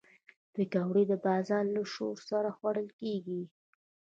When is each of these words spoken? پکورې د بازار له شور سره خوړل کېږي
پکورې 0.53 1.03
د 1.11 1.13
بازار 1.25 1.63
له 1.75 1.83
شور 1.93 2.17
سره 2.29 2.49
خوړل 2.57 2.87
کېږي 2.99 3.41